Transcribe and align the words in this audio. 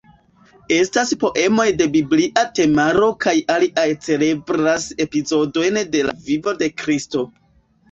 Estas 0.77 1.11
poemoj 1.23 1.65
de 1.81 1.87
biblia 1.95 2.45
temaro 2.61 3.11
kaj 3.27 3.35
aliaj 3.57 3.85
celebras 4.07 4.89
epizodojn 5.07 5.81
de 5.95 6.05
la 6.11 6.19
vivo 6.33 6.59
de 6.65 6.75
Kristo. 6.83 7.27